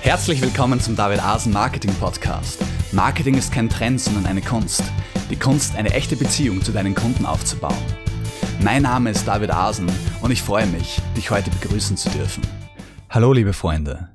[0.00, 2.64] Herzlich willkommen zum David Asen Marketing Podcast.
[2.92, 4.82] Marketing ist kein Trend, sondern eine Kunst.
[5.28, 7.76] Die Kunst, eine echte Beziehung zu deinen Kunden aufzubauen.
[8.62, 9.90] Mein Name ist David Asen
[10.22, 12.42] und ich freue mich, dich heute begrüßen zu dürfen.
[13.10, 14.08] Hallo liebe Freunde.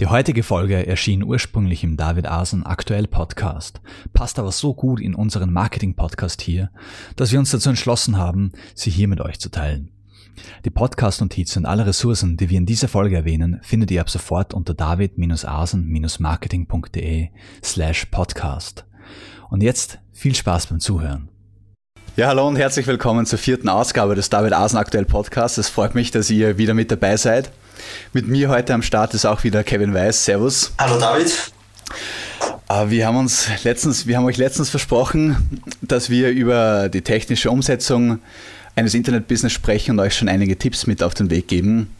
[0.00, 3.80] Die heutige Folge erschien ursprünglich im David Asen Aktuell Podcast,
[4.12, 6.70] passt aber so gut in unseren Marketing Podcast hier,
[7.16, 9.93] dass wir uns dazu entschlossen haben, sie hier mit euch zu teilen.
[10.64, 14.54] Die Podcast-Notizen und alle Ressourcen, die wir in dieser Folge erwähnen, findet ihr ab sofort
[14.54, 17.28] unter david-asen-marketing.de
[17.62, 18.84] slash podcast.
[19.50, 21.28] Und jetzt viel Spaß beim Zuhören.
[22.16, 25.58] Ja, hallo und herzlich willkommen zur vierten Ausgabe des David Asen Aktuell Podcasts.
[25.58, 27.52] Es freut mich, dass ihr wieder mit dabei seid.
[28.12, 30.24] Mit mir heute am Start ist auch wieder Kevin Weiß.
[30.24, 30.72] Servus.
[30.78, 31.32] Hallo David.
[32.68, 37.50] Äh, wir haben uns letztens, wir haben euch letztens versprochen, dass wir über die technische
[37.50, 38.20] Umsetzung
[38.76, 41.90] eines Internet-Business sprechen und euch schon einige Tipps mit auf den Weg geben.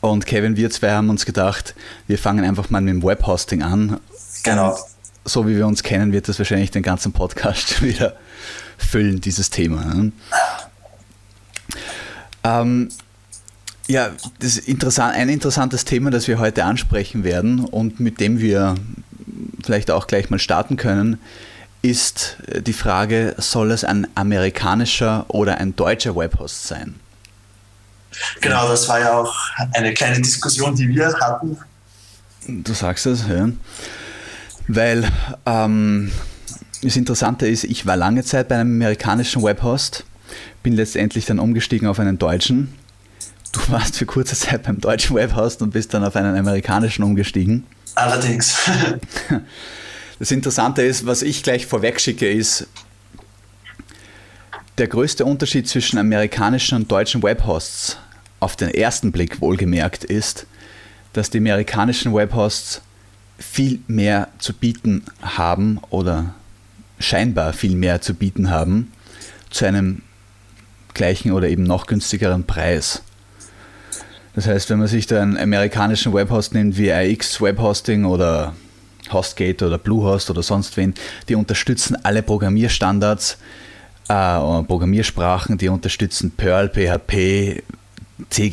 [0.00, 1.74] Und Kevin, wir zwei haben uns gedacht,
[2.06, 4.00] wir fangen einfach mal mit dem Webhosting an.
[4.42, 4.72] Genau.
[4.72, 4.78] Und
[5.24, 8.16] so wie wir uns kennen, wird das wahrscheinlich den ganzen Podcast wieder
[8.76, 9.84] füllen, dieses Thema.
[9.84, 10.12] Ne?
[12.44, 12.88] Ähm,
[13.88, 18.40] ja, das ist interessant, ein interessantes Thema, das wir heute ansprechen werden und mit dem
[18.40, 18.76] wir
[19.62, 21.18] vielleicht auch gleich mal starten können,
[21.82, 26.98] ist die Frage, soll es ein amerikanischer oder ein deutscher Webhost sein?
[28.40, 29.34] Genau, das war ja auch
[29.74, 31.58] eine kleine Diskussion, die wir hatten.
[32.46, 33.48] Du sagst es, ja.
[34.66, 35.10] Weil
[35.46, 36.10] ähm,
[36.82, 40.04] das Interessante ist, ich war lange Zeit bei einem amerikanischen Webhost,
[40.62, 42.74] bin letztendlich dann umgestiegen auf einen deutschen.
[43.52, 47.66] Du warst für kurze Zeit beim deutschen Webhost und bist dann auf einen amerikanischen umgestiegen.
[47.94, 48.56] Allerdings.
[50.18, 52.66] Das Interessante ist, was ich gleich vorweg schicke, ist,
[54.78, 57.98] der größte Unterschied zwischen amerikanischen und deutschen Webhosts,
[58.40, 60.46] auf den ersten Blick wohlgemerkt, ist,
[61.12, 62.80] dass die amerikanischen Webhosts
[63.38, 66.34] viel mehr zu bieten haben oder
[66.98, 68.92] scheinbar viel mehr zu bieten haben
[69.50, 70.02] zu einem
[70.94, 73.02] gleichen oder eben noch günstigeren Preis.
[74.34, 78.54] Das heißt, wenn man sich da einen amerikanischen Webhost nimmt wie AX Webhosting oder
[79.12, 80.94] Hostgate oder Bluehost oder sonst wen,
[81.28, 83.38] die unterstützen alle Programmierstandards,
[84.08, 87.62] äh, Programmiersprachen, die unterstützen Perl, PHP,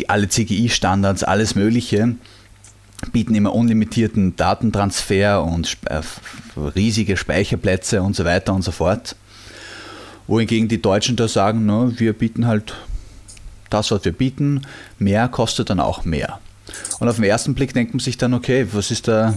[0.07, 2.15] alle CGI-Standards, alles Mögliche,
[3.11, 6.01] bieten immer unlimitierten Datentransfer und äh,
[6.75, 9.15] riesige Speicherplätze und so weiter und so fort.
[10.27, 12.73] Wohingegen die Deutschen da sagen, no, wir bieten halt
[13.69, 14.61] das, was wir bieten,
[14.97, 16.39] mehr kostet dann auch mehr.
[16.99, 19.35] Und auf den ersten Blick denkt man sich dann, okay, was ist da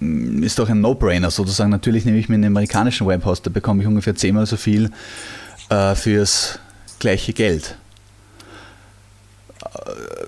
[0.00, 1.70] ist doch ein No-Brainer sozusagen.
[1.70, 4.90] Natürlich nehme ich mir einen amerikanischen Webhost, da bekomme ich ungefähr zehnmal so viel
[5.70, 6.58] äh, fürs
[6.98, 7.76] gleiche Geld.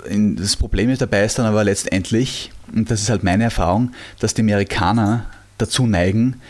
[0.07, 4.35] Äh, das Problem dabei ist dann aber letztendlich, und das ist halt meine Erfahrung, dass
[4.35, 5.27] die Amerikaner
[5.59, 6.41] dazu neigen,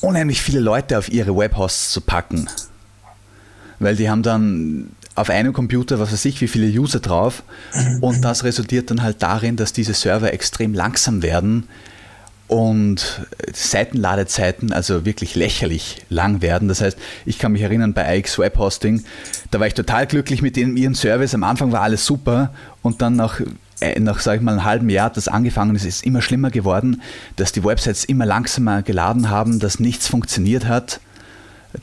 [0.00, 2.48] unheimlich viele Leute auf ihre Webhosts zu packen.
[3.78, 7.42] Weil die haben dann auf einem Computer, was weiß ich, wie viele User drauf
[8.00, 11.68] und das resultiert dann halt darin, dass diese Server extrem langsam werden,
[12.52, 13.22] und
[13.54, 16.68] Seitenladezeiten also wirklich lächerlich lang werden.
[16.68, 19.04] Das heißt, ich kann mich erinnern bei IX Web Hosting,
[19.50, 21.34] da war ich total glücklich mit dem, ihren Service.
[21.34, 22.52] Am Anfang war alles super
[22.82, 23.40] und dann nach
[23.80, 27.00] äh, nach, sage ich mal, einem halben Jahr das angefangen, es ist immer schlimmer geworden,
[27.36, 31.00] dass die Websites immer langsamer geladen haben, dass nichts funktioniert hat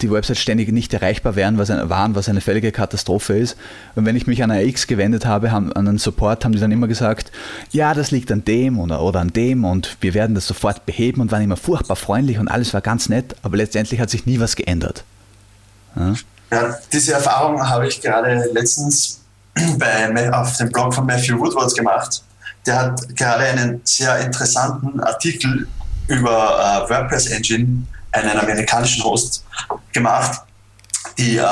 [0.01, 3.57] die Websites ständig nicht erreichbar wären, was eine, waren, was eine völlige Katastrophe ist.
[3.95, 6.72] Und wenn ich mich an AX gewendet habe, haben, an den Support, haben die dann
[6.72, 7.31] immer gesagt,
[7.72, 11.22] ja, das liegt an dem oder, oder an dem und wir werden das sofort beheben
[11.22, 14.39] und waren immer furchtbar freundlich und alles war ganz nett, aber letztendlich hat sich nie
[14.39, 15.03] was geändert.
[15.95, 16.13] Ja,
[16.51, 19.21] ja diese Erfahrung habe ich gerade letztens
[19.79, 22.23] bei, auf dem Blog von Matthew Woodward gemacht.
[22.66, 25.67] Der hat gerade einen sehr interessanten Artikel
[26.07, 29.43] über äh, WordPress Engine einen amerikanischen Host
[29.91, 30.41] gemacht,
[31.17, 31.43] die, äh,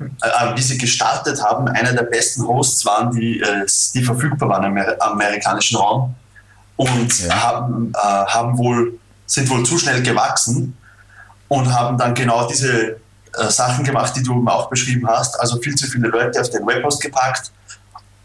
[0.00, 4.64] äh, wie sie gestartet haben, einer der besten Hosts waren, die, äh, die verfügbar waren
[4.64, 6.14] im amerikanischen Raum
[6.76, 7.42] und ja.
[7.42, 10.76] haben, äh, haben wohl, sind wohl zu schnell gewachsen
[11.48, 12.96] und haben dann genau diese
[13.48, 17.00] Sachen gemacht, die du auch beschrieben hast, also viel zu viele Leute auf den Webhost
[17.00, 17.52] gepackt,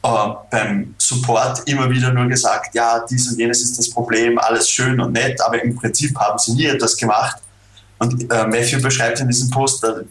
[0.01, 4.99] beim Support immer wieder nur gesagt, ja, dies und jenes ist das Problem, alles schön
[4.99, 7.42] und nett, aber im Prinzip haben sie nie etwas gemacht
[8.03, 10.03] und äh, Matthew beschreibt in diesem Post, äh,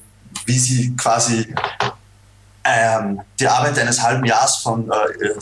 [0.47, 1.55] wie sie quasi
[2.65, 5.37] ähm, die Arbeit eines halben Jahres von äh, äh,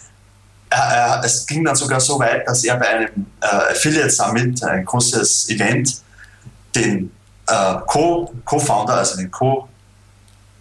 [0.70, 4.84] er, es ging dann sogar so weit, dass er bei einem äh, Affiliate Summit, ein
[4.84, 6.02] großes Event,
[6.74, 7.12] den
[7.46, 9.68] äh, Co-Founder, also den Co-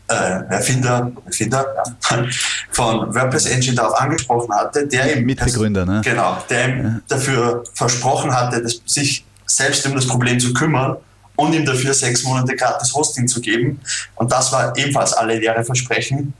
[0.09, 1.65] äh, Erfinder ja,
[2.71, 6.01] von WordPress Engine darauf angesprochen hatte, der ihm Mitbegründer, ne?
[6.03, 6.99] genau, der ihm ja.
[7.07, 10.97] dafür versprochen hatte, dass, sich selbst um das Problem zu kümmern
[11.35, 13.79] und ihm dafür sechs Monate gratis Hosting zu geben.
[14.15, 16.33] Und das war ebenfalls alle leere Versprechen.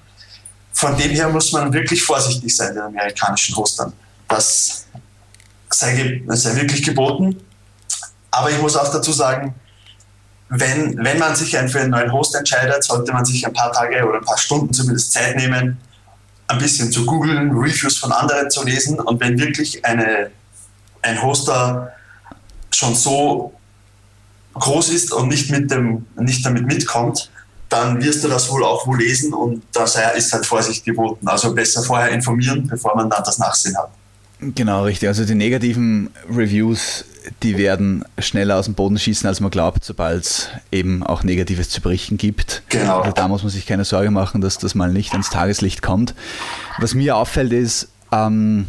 [0.74, 3.94] Von dem her muss man wirklich vorsichtig sein, den amerikanischen Hostern.
[4.28, 4.86] Das
[5.70, 7.40] sei, sei wirklich geboten.
[8.32, 9.54] Aber ich muss auch dazu sagen,
[10.56, 14.08] wenn, wenn man sich für einen neuen Host entscheidet, sollte man sich ein paar Tage
[14.08, 15.78] oder ein paar Stunden zumindest Zeit nehmen,
[16.48, 20.30] ein bisschen zu googeln, Reviews von anderen zu lesen und wenn wirklich eine,
[21.02, 21.92] ein Hoster
[22.70, 23.54] schon so
[24.54, 27.32] groß ist und nicht, mit dem, nicht damit mitkommt,
[27.70, 31.28] dann wirst du das wohl auch wohl lesen und da ist halt Vorsicht geboten.
[31.28, 33.90] Also besser vorher informieren, bevor man dann das Nachsehen hat.
[34.40, 35.10] Genau, richtig.
[35.10, 37.06] Also die negativen Reviews,
[37.42, 41.70] die werden schneller aus dem Boden schießen, als man glaubt, sobald es eben auch Negatives
[41.70, 42.64] zu berichten gibt.
[42.70, 43.00] Genau.
[43.00, 46.14] Also da muss man sich keine Sorge machen, dass das mal nicht ans Tageslicht kommt.
[46.80, 48.68] Was mir auffällt ist, ähm,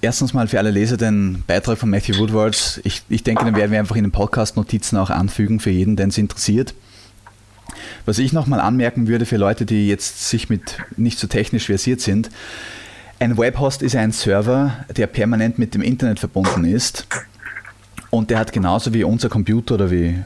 [0.00, 2.80] erstens mal für alle Leser den Beitrag von Matthew Woodward.
[2.84, 6.10] Ich, ich denke, den werden wir einfach in den Podcast-Notizen auch anfügen für jeden, den
[6.10, 6.74] es interessiert.
[8.04, 12.00] Was ich nochmal anmerken würde für Leute, die jetzt sich mit nicht so technisch versiert
[12.00, 12.30] sind,
[13.18, 17.06] ein Webhost ist ein Server, der permanent mit dem Internet verbunden ist.
[18.10, 20.22] Und der hat genauso wie unser Computer oder wie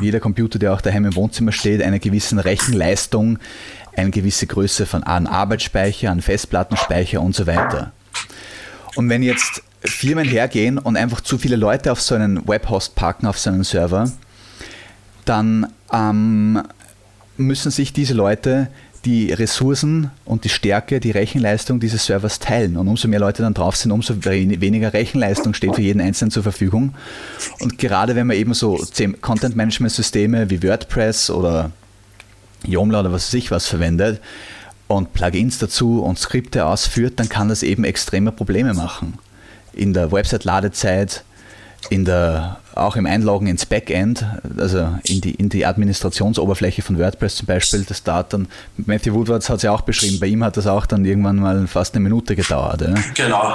[0.00, 3.38] jeder Computer, der auch daheim im Wohnzimmer steht, eine gewisse Rechenleistung,
[3.96, 7.92] eine gewisse Größe von an Arbeitsspeicher, an Festplattenspeicher und so weiter.
[8.94, 13.26] Und wenn jetzt Firmen hergehen und einfach zu viele Leute auf so einen Webhost packen,
[13.26, 14.10] auf so einen Server,
[15.24, 16.62] dann ähm,
[17.36, 18.68] müssen sich diese Leute
[19.04, 22.76] die Ressourcen und die Stärke, die Rechenleistung dieses Servers teilen.
[22.76, 26.42] Und umso mehr Leute dann drauf sind, umso weniger Rechenleistung steht für jeden Einzelnen zur
[26.42, 26.94] Verfügung.
[27.60, 28.82] Und gerade wenn man eben so
[29.20, 31.70] Content-Management-Systeme wie WordPress oder
[32.64, 34.20] Joomla oder was weiß ich was verwendet,
[34.86, 39.18] und Plugins dazu und Skripte ausführt, dann kann das eben extreme Probleme machen.
[39.72, 41.24] In der Website-Ladezeit,
[41.90, 44.24] in der, auch im Einloggen ins Backend,
[44.58, 49.48] also in die, in die Administrationsoberfläche von WordPress zum Beispiel, das dauert dann, Matthew Woodwards
[49.48, 52.02] hat es ja auch beschrieben, bei ihm hat das auch dann irgendwann mal fast eine
[52.02, 52.80] Minute gedauert.
[52.82, 52.94] Ja?
[53.14, 53.54] Genau.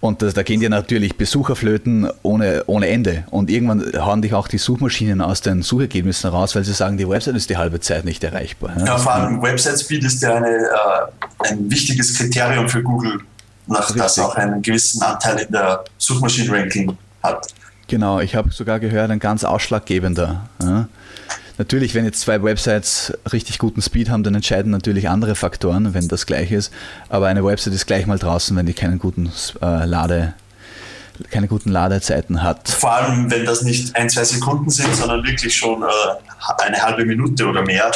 [0.00, 3.24] Und das, da gehen dir natürlich Besucherflöten ohne, ohne Ende.
[3.30, 7.06] Und irgendwann hauen dich auch die Suchmaschinen aus den Suchergebnissen raus, weil sie sagen, die
[7.06, 8.72] Website ist die halbe Zeit nicht erreichbar.
[8.78, 13.20] Ja, vor allem Website Speed ist ja eine, äh, ein wichtiges Kriterium für Google,
[13.66, 17.46] nach das auch einen gewissen Anteil in der Suchmaschinenranking hat.
[17.90, 20.48] Genau, ich habe sogar gehört, ein ganz ausschlaggebender.
[20.62, 20.88] Ja.
[21.58, 26.06] Natürlich, wenn jetzt zwei Websites richtig guten Speed haben, dann entscheiden natürlich andere Faktoren, wenn
[26.06, 26.72] das gleich ist.
[27.08, 30.34] Aber eine Website ist gleich mal draußen, wenn die keinen guten äh, Lade,
[31.32, 32.68] keine guten Ladezeiten hat.
[32.68, 37.04] Vor allem, wenn das nicht ein, zwei Sekunden sind, sondern wirklich schon äh, eine halbe
[37.04, 37.90] Minute oder mehr.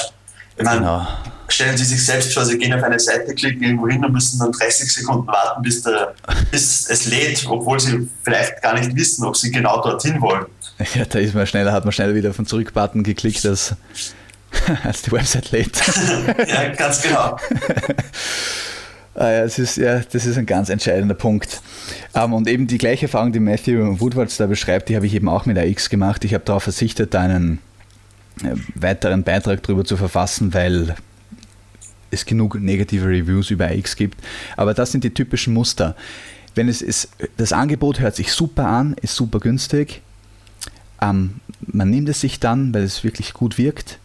[0.63, 1.07] Meine, genau.
[1.49, 4.39] Stellen Sie sich selbst vor, Sie gehen auf eine Seite, klicken irgendwo hin und müssen
[4.39, 6.15] dann 30 Sekunden warten, bis, der,
[6.51, 10.47] bis es lädt, obwohl Sie vielleicht gar nicht wissen, ob Sie genau dorthin wollen.
[10.95, 13.75] Ja, da ist man schneller, hat man schnell wieder auf den Zurück-Button geklickt, als,
[14.85, 15.77] als die Website lädt.
[16.49, 17.37] ja, ganz genau.
[19.17, 21.61] Ah ja, das ist, ja, das ist ein ganz entscheidender Punkt.
[22.15, 25.29] Ähm, und eben die gleiche Erfahrung, die Matthew Woodwards da beschreibt, die habe ich eben
[25.29, 26.25] auch mit AX gemacht.
[26.25, 27.61] Ich habe darauf verzichtet, da einen
[28.75, 30.95] weiteren Beitrag darüber zu verfassen, weil
[32.11, 34.21] es genug negative Reviews über AX gibt.
[34.57, 35.97] Aber das sind die typischen Muster.
[36.55, 40.03] Wenn es ist, das Angebot hört sich super an, ist super günstig,
[41.01, 43.99] ähm, man nimmt es sich dann, weil es wirklich gut wirkt.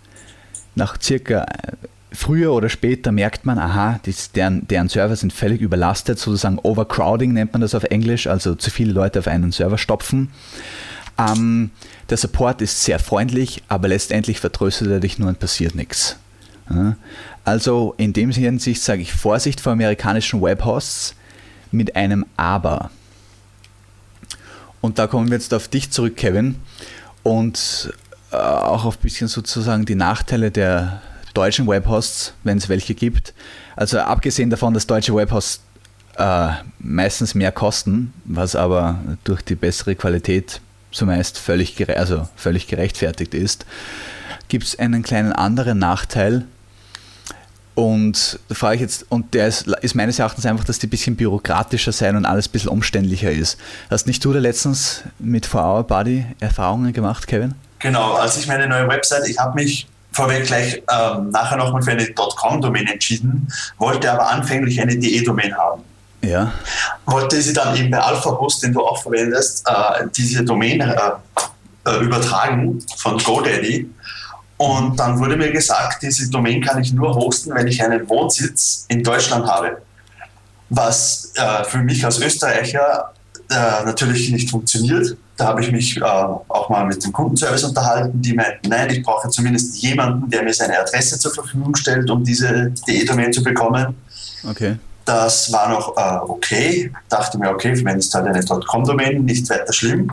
[0.76, 1.74] Nach circa äh,
[2.12, 7.34] früher oder später merkt man, aha, die, deren, deren Server sind völlig überlastet, sozusagen Overcrowding
[7.34, 10.32] nennt man das auf Englisch, also zu viele Leute auf einen Server stopfen.
[11.20, 11.72] Ähm,
[12.10, 16.16] der Support ist sehr freundlich, aber letztendlich vertröstet er dich nur und passiert nichts.
[16.70, 16.96] Ja?
[17.44, 21.16] Also in dem Hinsicht sage ich Vorsicht vor amerikanischen Webhosts
[21.72, 22.90] mit einem Aber.
[24.82, 26.56] Und da kommen wir jetzt auf dich zurück, Kevin,
[27.24, 27.94] und
[28.32, 31.02] äh, auch auf ein bisschen sozusagen die Nachteile der
[31.34, 33.34] deutschen Webhosts, wenn es welche gibt.
[33.76, 35.62] Also abgesehen davon, dass deutsche Webhosts
[36.18, 36.50] äh,
[36.80, 40.62] meistens mehr kosten, was aber durch die bessere Qualität
[40.92, 43.66] zumeist völlig, gere also völlig gerechtfertigt ist,
[44.48, 46.46] gibt es einen kleinen anderen Nachteil,
[47.80, 50.90] und da frage ich jetzt, und der ist, ist, meines Erachtens einfach, dass die ein
[50.90, 53.58] bisschen bürokratischer sein und alles ein bisschen umständlicher ist.
[53.90, 57.56] Hast nicht du da letztens mit For Our Body Erfahrungen gemacht, Kevin?
[57.80, 61.92] Genau, als ich meine neue Website, ich habe mich vorweg gleich ähm, nachher nochmal für
[61.92, 65.84] eine .com-Domain entschieden, wollte aber anfänglich eine DE-Domain haben.
[66.22, 66.52] Ja.
[67.06, 70.96] wollte sie dann eben bei AlphaHost, den du auch verwendest, äh, diese Domain äh,
[71.86, 73.90] äh, übertragen von GoDaddy.
[74.58, 78.86] Und dann wurde mir gesagt, diese Domain kann ich nur hosten, wenn ich einen Wohnsitz
[78.90, 79.82] in Deutschland habe.
[80.70, 83.14] Was äh, für mich als Österreicher
[83.50, 85.18] äh, natürlich nicht funktioniert.
[85.38, 89.02] Da habe ich mich äh, auch mal mit dem Kundenservice unterhalten, die meinten, nein, ich
[89.02, 93.96] brauche zumindest jemanden, der mir seine Adresse zur Verfügung stellt, um diese DE-Domain zu bekommen.
[94.48, 94.78] Okay.
[95.10, 96.92] Das war noch äh, okay.
[97.10, 100.12] Dachte mir, okay, wenn es halt eine .com-Domain, nicht weiter schlimm.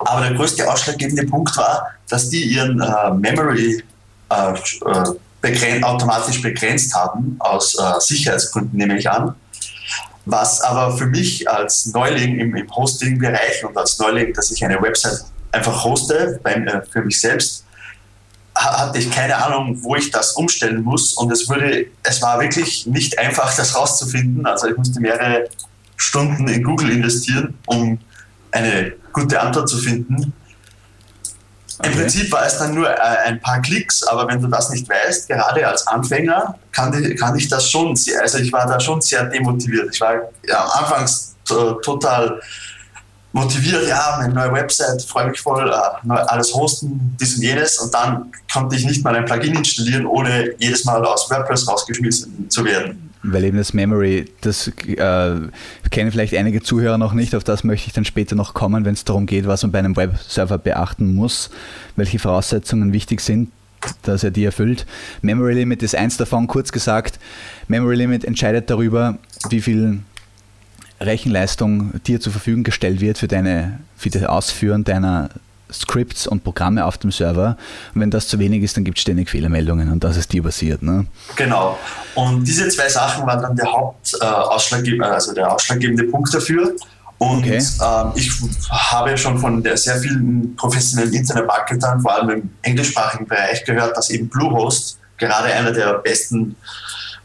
[0.00, 3.84] Aber der größte ausschlaggebende Punkt war, dass die ihren äh, Memory
[4.30, 5.04] äh, äh
[5.42, 9.34] begren automatisch begrenzt haben, aus äh, Sicherheitsgründen nehme ich an.
[10.24, 14.80] Was aber für mich als Neuling im, im Hosting-Bereich und als Neuling, dass ich eine
[14.80, 17.61] Website einfach hoste, bei, äh, für mich selbst,
[18.54, 21.14] hatte ich keine Ahnung, wo ich das umstellen muss.
[21.14, 24.44] Und es, würde, es war wirklich nicht einfach, das rauszufinden.
[24.46, 25.48] Also ich musste mehrere
[25.96, 27.98] Stunden in Google investieren, um
[28.50, 30.32] eine gute Antwort zu finden.
[31.78, 31.88] Okay.
[31.88, 34.88] Im Prinzip war es dann nur äh, ein paar Klicks, aber wenn du das nicht
[34.88, 39.00] weißt, gerade als Anfänger, kann, kann ich das schon, sehr, also ich war da schon
[39.00, 39.88] sehr demotiviert.
[39.92, 40.14] Ich war
[40.46, 42.40] ja, anfangs total
[43.32, 47.92] motiviert, ja, meine neue Website, freue mich voll, äh, alles hosten, dies und jenes und
[47.92, 52.64] dann konnte ich nicht mal ein Plugin installieren, ohne jedes Mal aus WordPress rausgeschmissen zu
[52.64, 53.10] werden.
[53.24, 55.36] Weil eben das Memory, das äh,
[55.90, 58.94] kennen vielleicht einige Zuhörer noch nicht, auf das möchte ich dann später noch kommen, wenn
[58.94, 61.50] es darum geht, was man bei einem Webserver beachten muss,
[61.94, 63.50] welche Voraussetzungen wichtig sind,
[64.02, 64.86] dass er die erfüllt.
[65.22, 67.18] Memory Limit ist eins davon, kurz gesagt.
[67.68, 69.18] Memory Limit entscheidet darüber,
[69.50, 70.00] wie viel
[71.06, 75.30] Rechenleistung dir zur Verfügung gestellt wird für, deine, für das Ausführen deiner
[75.72, 77.56] Scripts und Programme auf dem Server.
[77.94, 80.42] Und wenn das zu wenig ist, dann gibt es ständig Fehlermeldungen und das ist dir
[80.42, 80.82] passiert.
[80.82, 81.06] Ne?
[81.36, 81.78] Genau.
[82.14, 86.74] Und diese zwei Sachen waren dann der Hauptausschlaggebende, äh, also der ausschlaggebende Punkt dafür.
[87.18, 87.58] Und okay.
[87.58, 88.32] ähm, ich
[88.68, 94.28] habe schon von sehr vielen professionellen Internetmarketern, vor allem im englischsprachigen Bereich, gehört, dass eben
[94.28, 96.56] Bluehost gerade einer der besten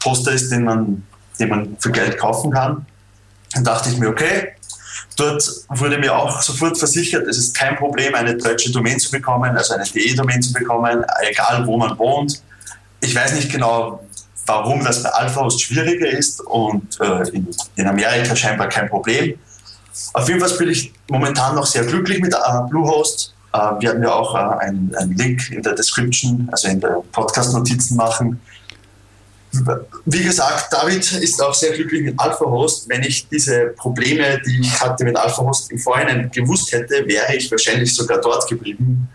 [0.05, 1.03] Hoster ist, den man,
[1.39, 2.85] den man für Geld kaufen kann.
[3.57, 4.53] Dann dachte ich mir, okay,
[5.15, 9.57] Dort wurde mir auch sofort versichert, es ist kein Problem, eine deutsche Domain zu bekommen,
[9.57, 12.43] also eine DE-Domain zu bekommen, egal wo man wohnt.
[12.99, 14.03] Ich weiß nicht genau,
[14.45, 17.47] warum das bei AlphaHost schwieriger ist und äh, in,
[17.77, 19.39] in, Amerika scheinbar kein Problem.
[20.13, 22.37] Auf jeden Fall bin ich momentan noch sehr glücklich mit äh,
[22.69, 23.33] Bluehost.
[23.53, 27.01] Äh, wir werden ja auch äh, einen, einen Link in der Description, also in der
[27.11, 28.39] Podcast-Notizen machen
[30.05, 32.87] wie gesagt, David ist auch sehr glücklich mit AlphaHost.
[32.89, 37.49] Wenn ich diese Probleme, die ich hatte mit AlphaHost im Vorhinein gewusst hätte, wäre ich
[37.49, 39.09] wahrscheinlich sogar dort geblieben.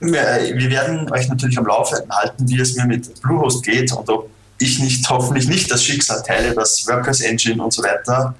[0.00, 4.28] Wir werden euch natürlich am Laufenden halten, wie es mir mit Bluehost geht und ob
[4.58, 8.34] ich nicht, hoffentlich nicht das Schicksal teile, das WordPress Engine und so weiter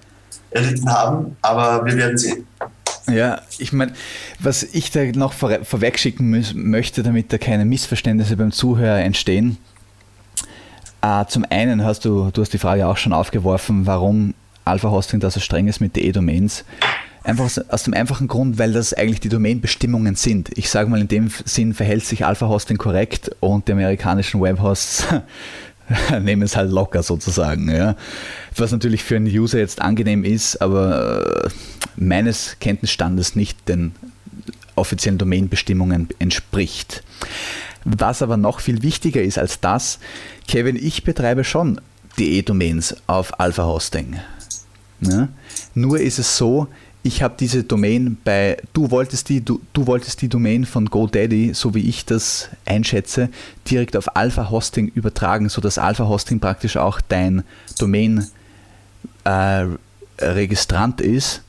[0.51, 2.47] erlitten haben, aber wir werden sehen.
[3.11, 3.93] Ja, ich meine,
[4.39, 9.59] was ich da noch vor, vorwegschicken möchte, damit da keine Missverständnisse beim Zuhörer entstehen,
[11.05, 14.33] Uh, zum einen hast du, du hast die Frage auch schon aufgeworfen, warum
[14.65, 16.65] Alpha Hosting da so streng ist mit DE-Domains.
[17.23, 20.57] Einfach aus, aus, dem einfachen Grund, weil das eigentlich die Domainbestimmungen sind.
[20.57, 25.05] Ich sage mal, in dem Sinn verhält sich Alpha Hosting korrekt und die amerikanischen Webhosts
[26.23, 27.71] nehmen es halt locker sozusagen.
[27.71, 27.97] Ja.
[28.57, 31.51] Was natürlich für einen User jetzt angenehm ist, aber äh,
[31.97, 33.93] meines Kenntnisstandes nicht den
[34.75, 37.03] offiziellen Domainbestimmungen entspricht.
[37.85, 39.99] Was aber noch viel wichtiger ist als das,
[40.49, 41.81] Kevin, ich betreibe schon
[42.19, 44.17] DE-Domains auf Alpha Hosting.
[45.01, 45.29] Ja?
[45.75, 46.69] Nur ist es so,
[47.03, 51.53] ich habe diese Domain bei, du wolltest die, du, du, wolltest die Domain von GoDaddy,
[51.53, 53.29] so wie ich das einschätze,
[53.71, 57.45] direkt auf Alpha Hosting übertragen, sodass Alpha Hosting praktisch auch dein
[57.79, 58.27] Domain
[59.25, 59.67] äh,
[60.19, 61.44] Registrant ist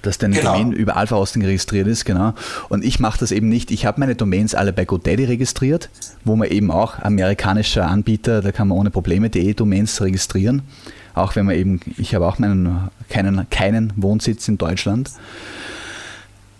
[0.00, 0.52] dass deine genau.
[0.52, 2.34] Domain über Alpha Hosting registriert ist, genau.
[2.70, 3.70] Und ich mache das eben nicht.
[3.70, 5.90] Ich habe meine Domains alle bei GoDaddy registriert,
[6.24, 10.62] wo man eben auch amerikanischer Anbieter, da kann man ohne Probleme DE-Domains registrieren.
[11.14, 15.10] Auch wenn man eben, ich habe auch meinen, keinen, keinen Wohnsitz in Deutschland.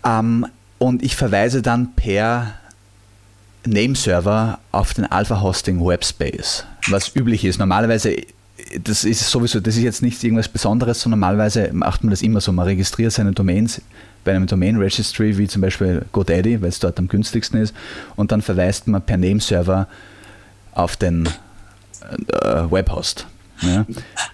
[0.05, 0.47] Ähm,
[0.79, 2.55] und ich verweise dann per
[3.65, 7.59] Nameserver auf den Alpha Hosting Webspace, was üblich ist.
[7.59, 8.17] Normalerweise
[8.83, 12.41] das ist sowieso, das ist jetzt nichts irgendwas Besonderes, sondern normalerweise macht man das immer
[12.41, 12.53] so.
[12.53, 13.81] Man registriert seine Domains
[14.25, 17.75] bei einem Domain Registry, wie zum Beispiel GoDaddy, weil es dort am günstigsten ist,
[18.17, 19.89] und dann verweist man per Nameserver
[20.73, 21.29] auf den
[22.09, 23.27] äh, Webhost.
[23.61, 23.85] Ja.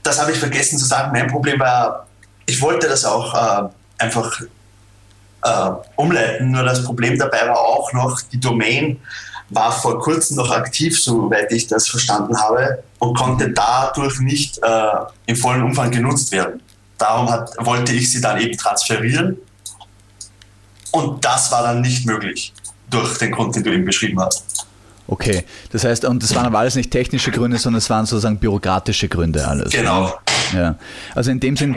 [0.02, 1.12] Das habe ich vergessen zu sagen.
[1.12, 2.06] Mein Problem war,
[2.46, 3.68] ich wollte das auch äh,
[3.98, 4.40] einfach
[5.42, 8.98] äh, umleiten, nur das Problem dabei war auch noch, die Domain
[9.50, 14.90] war vor kurzem noch aktiv, soweit ich das verstanden habe, und konnte dadurch nicht äh,
[15.26, 16.60] im vollen Umfang genutzt werden.
[16.98, 19.38] Darum hat, wollte ich sie dann eben transferieren.
[20.90, 22.52] Und das war dann nicht möglich
[22.90, 24.66] durch den Grund, den du eben beschrieben hast.
[25.06, 28.38] Okay, das heißt, und das waren aber alles nicht technische Gründe, sondern es waren sozusagen
[28.38, 29.72] bürokratische Gründe alles.
[29.72, 30.12] Genau.
[30.52, 30.76] Ja.
[31.14, 31.76] Also in dem Sinn,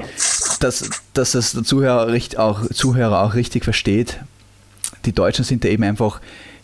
[0.59, 4.19] dass, dass das der Zuhörer, auch, Zuhörer auch richtig versteht,
[5.05, 6.19] die Deutschen sind da eben einfach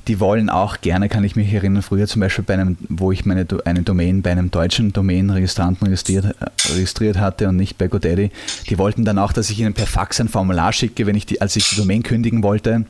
[0.08, 3.26] die wollen auch gerne, kann ich mich erinnern, früher zum Beispiel bei einem, wo ich
[3.26, 8.32] meine eine Domain bei einem deutschen Domain-Registranten registriert, äh, registriert hatte und nicht bei GoDaddy,
[8.70, 11.42] die wollten dann auch, dass ich ihnen per Fax ein Formular schicke, wenn ich die,
[11.42, 12.86] als ich die Domain kündigen wollte.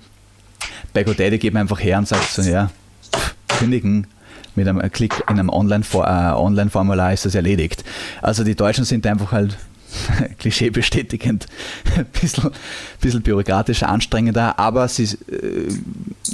[0.94, 2.70] Bei GoDaddy geht man einfach her und sagt so, ja,
[3.48, 4.08] kündigen,
[4.56, 7.84] mit einem Klick in einem Online-Formular äh, Online ist das erledigt.
[8.22, 9.58] Also die Deutschen sind einfach halt
[10.40, 11.46] Klischee bestätigend,
[11.96, 12.52] ein bisschen,
[13.02, 15.70] bisschen bürokratischer, anstrengender, aber sie, äh,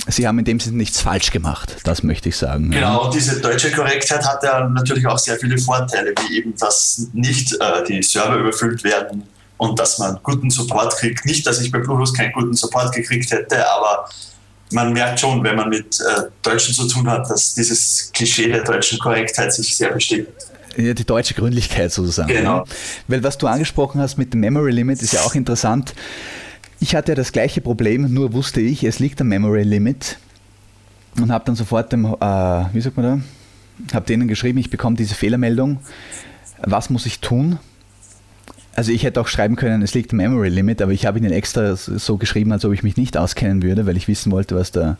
[0.07, 2.71] sie haben in dem Sinne nichts falsch gemacht, das möchte ich sagen.
[2.71, 7.53] Genau, diese deutsche Korrektheit hat ja natürlich auch sehr viele Vorteile, wie eben, dass nicht
[7.53, 9.23] äh, die Server überfüllt werden
[9.57, 11.25] und dass man guten Support kriegt.
[11.25, 14.09] Nicht, dass ich bei Bluehost keinen guten Support gekriegt hätte, aber
[14.71, 18.63] man merkt schon, wenn man mit äh, Deutschen zu tun hat, dass dieses Klischee der
[18.63, 20.52] deutschen Korrektheit sich sehr bestätigt.
[20.77, 22.29] Ja, die deutsche Gründlichkeit sozusagen.
[22.29, 22.65] Genau.
[23.07, 25.93] Weil was du angesprochen hast mit dem Memory Limit ist ja auch interessant.
[26.79, 30.17] Ich hatte ja das gleiche Problem, nur wusste ich, es liegt am Memory Limit
[31.21, 33.23] und habe dann sofort dem, äh, wie sagt man
[33.89, 35.79] da, habe denen geschrieben, ich bekomme diese Fehlermeldung.
[36.61, 37.59] Was muss ich tun?
[38.75, 41.31] Also ich hätte auch schreiben können, es liegt am Memory Limit, aber ich habe ihnen
[41.31, 44.71] extra so geschrieben, als ob ich mich nicht auskennen würde, weil ich wissen wollte, was
[44.71, 44.97] da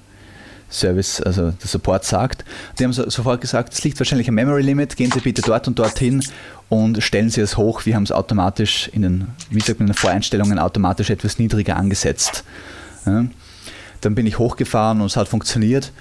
[0.74, 2.46] Service, also der Support sagt.
[2.77, 5.68] Die haben so, sofort gesagt, es liegt wahrscheinlich am Memory Limit, gehen Sie bitte dort
[5.68, 6.24] und dorthin
[6.70, 7.86] und stellen Sie es hoch.
[7.86, 11.75] Wir haben es automatisch in den, wie sagt man, in den Voreinstellungen automatisch etwas niedriger
[11.77, 12.44] angesetzt.
[13.06, 13.25] Ja.
[14.01, 15.92] Dann bin ich hochgefahren und es hat funktioniert.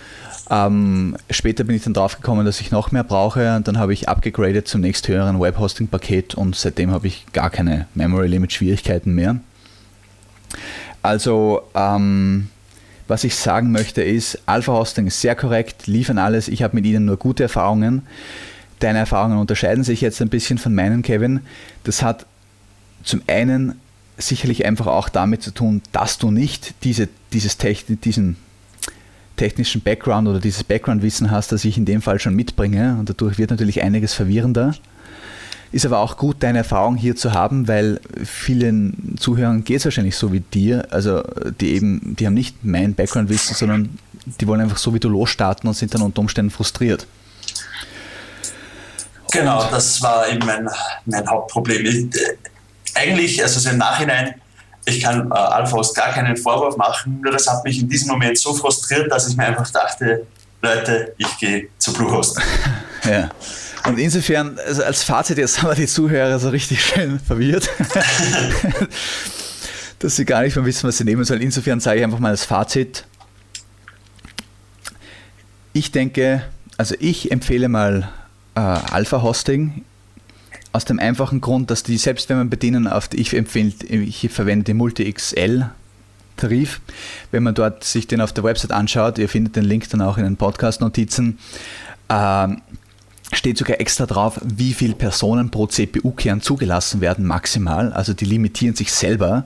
[0.51, 3.93] Ähm, später bin ich dann drauf gekommen, dass ich noch mehr brauche und dann habe
[3.93, 9.37] ich abgegradet zum nächsthöheren Webhosting-Paket und seitdem habe ich gar keine Memory Limit Schwierigkeiten mehr.
[11.01, 12.49] Also ähm,
[13.09, 16.49] was ich sagen möchte ist, Alpha Hosting ist sehr korrekt, liefern alles.
[16.49, 18.03] Ich habe mit ihnen nur gute Erfahrungen.
[18.79, 21.41] Deine Erfahrungen unterscheiden sich jetzt ein bisschen von meinen, Kevin.
[21.85, 22.27] Das hat
[23.05, 23.75] zum einen
[24.19, 28.37] sicherlich einfach auch damit zu tun, dass du nicht diese, dieses Techn diesen
[29.37, 32.97] technischen Background oder dieses Background-Wissen hast, das ich in dem Fall schon mitbringe.
[32.99, 34.75] Und dadurch wird natürlich einiges verwirrender.
[35.73, 40.17] Ist aber auch gut, deine Erfahrung hier zu haben, weil vielen Zuhörern geht es wahrscheinlich
[40.17, 40.87] so wie dir.
[40.91, 41.23] Also
[41.61, 45.67] die eben, die haben nicht mein Background-Wissen, sondern die wollen einfach so wie du losstarten
[45.67, 47.07] und sind dann unter Umständen frustriert.
[49.33, 50.69] Genau, das war eben mein,
[51.07, 51.87] mein Hauptproblem.
[51.87, 52.37] Ich, äh,
[52.95, 54.35] eigentlich, also im Nachhinein,
[54.85, 58.37] ich kann äh, Alphos gar keinen Vorwurf machen, nur das hat mich in diesem Moment
[58.37, 60.27] so frustriert, dass ich mir einfach dachte,
[60.61, 62.39] Leute, ich gehe zu Bluehost.
[63.05, 63.31] ja.
[63.85, 67.69] Und insofern, also als Fazit, jetzt haben wir die Zuhörer so richtig schön verwirrt,
[69.99, 71.41] dass sie gar nicht mehr wissen, was sie nehmen sollen.
[71.41, 73.05] Insofern sage ich einfach mal als Fazit.
[75.73, 76.43] Ich denke,
[76.77, 78.09] also ich empfehle mal
[78.55, 79.85] äh, Alpha Hosting
[80.73, 84.29] aus dem einfachen Grund, dass die, selbst wenn man bedienen auf, die, ich empfehle, ich
[84.31, 85.71] verwende den Multi-XL
[86.37, 86.81] Tarif.
[87.31, 90.19] Wenn man dort sich den auf der Website anschaut, ihr findet den Link dann auch
[90.19, 91.39] in den Podcast-Notizen,
[92.09, 92.49] äh,
[93.33, 97.93] steht sogar extra drauf, wie viele Personen pro CPU-Kern zugelassen werden, maximal.
[97.93, 99.45] Also die limitieren sich selber,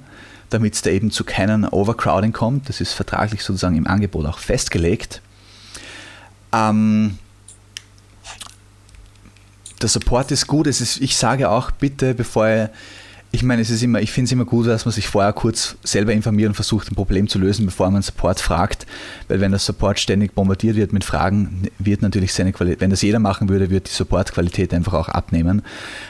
[0.51, 2.69] damit es da eben zu keinem Overcrowding kommt.
[2.69, 5.23] Das ist vertraglich sozusagen im Angebot auch festgelegt.
[6.53, 7.19] Ähm,
[9.81, 10.67] der Support ist gut.
[10.67, 12.71] Es ist, ich sage auch bitte, bevor ihr
[13.37, 15.77] ich meine, es ist immer, ich finde es immer gut, dass man sich vorher kurz
[15.85, 18.87] selber informiert und versucht, ein Problem zu lösen, bevor man Support fragt.
[19.29, 23.03] Weil wenn der Support ständig bombardiert wird mit Fragen, wird natürlich seine Qualität, wenn das
[23.03, 25.61] jeder machen würde, wird die Supportqualität einfach auch abnehmen.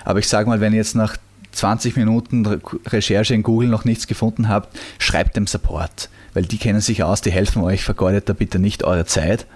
[0.04, 1.16] Aber ich sage mal, wenn ihr jetzt nach
[1.50, 2.46] 20 Minuten
[2.86, 6.08] Recherche in Google noch nichts gefunden habt, schreibt dem Support.
[6.32, 9.46] Weil die kennen sich aus, die helfen euch, vergeudet da bitte nicht eure Zeit.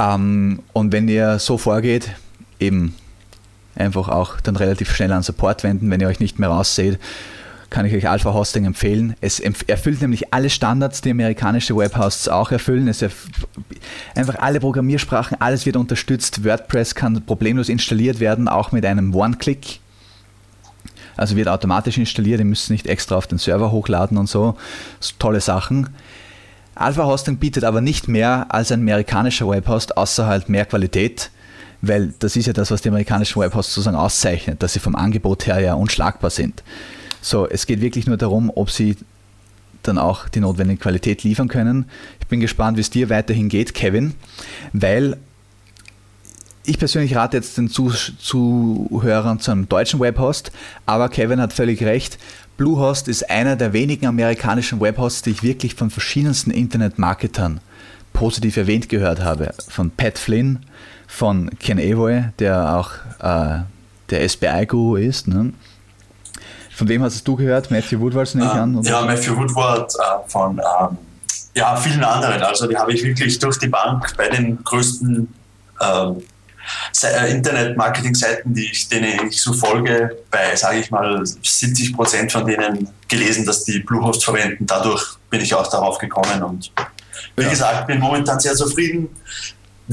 [0.00, 2.10] Ähm, und wenn ihr so vorgeht,
[2.58, 2.96] eben
[3.74, 6.98] einfach auch dann relativ schnell an Support wenden, wenn ihr euch nicht mehr rausseht
[7.72, 9.16] kann ich euch Alpha Hosting empfehlen.
[9.22, 12.86] Es erfüllt nämlich alle Standards, die amerikanische Webhosts auch erfüllen.
[12.86, 13.02] Es
[14.14, 16.44] einfach alle Programmiersprachen, alles wird unterstützt.
[16.44, 19.80] WordPress kann problemlos installiert werden, auch mit einem One-Click.
[21.16, 24.56] Also wird automatisch installiert, ihr müsst nicht extra auf den Server hochladen und so.
[25.18, 25.88] Tolle Sachen.
[26.74, 31.30] Alpha Hosting bietet aber nicht mehr als ein amerikanischer Webhost, außer halt mehr Qualität
[31.82, 35.46] weil das ist ja das, was die amerikanischen Webhosts sozusagen auszeichnet, dass sie vom Angebot
[35.46, 36.62] her ja unschlagbar sind.
[37.20, 38.96] So, es geht wirklich nur darum, ob sie
[39.82, 41.86] dann auch die notwendige Qualität liefern können.
[42.20, 44.14] Ich bin gespannt, wie es dir weiterhin geht, Kevin,
[44.72, 45.16] weil
[46.64, 50.52] ich persönlich rate jetzt den Zuhörern zu einem deutschen Webhost,
[50.86, 52.18] aber Kevin hat völlig recht.
[52.56, 57.60] Bluehost ist einer der wenigen amerikanischen Webhosts, die ich wirklich von verschiedensten Internetmarketern
[58.12, 59.52] positiv erwähnt gehört habe.
[59.68, 60.60] Von Pat Flynn,
[61.12, 63.60] von Ken Evoy, der auch äh,
[64.10, 65.28] der SBI-Guru ist.
[65.28, 65.52] Ne?
[66.74, 67.70] Von wem hast du gehört?
[67.70, 68.76] Matthew Woodward nehme ich an?
[68.76, 68.88] Oder?
[68.88, 70.98] Ja, Matthew Woodward äh, von ähm,
[71.54, 72.42] ja, vielen anderen.
[72.42, 75.28] Also die habe ich wirklich durch die Bank bei den größten
[75.82, 76.22] ähm,
[77.02, 82.46] äh, Internet-Marketing-Seiten, die ich, denen ich so folge, bei, sage ich mal, 70 Prozent von
[82.46, 84.64] denen gelesen, dass die Bluehost verwenden.
[84.64, 86.72] Dadurch bin ich auch darauf gekommen und
[87.36, 87.50] wie ja.
[87.50, 89.10] gesagt, bin momentan sehr zufrieden.